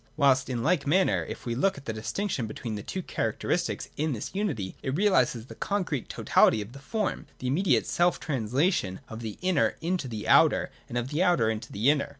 Whilst 0.17 0.49
in 0.49 0.63
like 0.63 0.87
manner, 0.87 1.23
if 1.25 1.45
we 1.45 1.53
look 1.53 1.77
at 1.77 1.85
the 1.85 1.93
distinction 1.93 2.47
between 2.47 2.73
the 2.73 2.81
two 2.81 3.03
characteristics 3.03 3.87
in 3.97 4.13
this 4.13 4.33
unity, 4.33 4.75
it 4.81 4.95
realises 4.95 5.45
the 5.45 5.53
concrete 5.53 6.09
totality 6.09 6.59
of 6.59 6.73
the 6.73 6.79
form, 6.79 7.27
the 7.37 7.45
immediate 7.45 7.83
selftranslation 7.83 8.97
of 9.09 9.23
inner 9.43 9.75
into 9.79 10.09
outer, 10.27 10.71
and 10.89 10.97
of 10.97 11.15
outer 11.15 11.51
into 11.51 11.71
inner. 11.77 12.09